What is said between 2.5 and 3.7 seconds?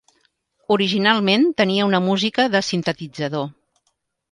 de sintetitzador.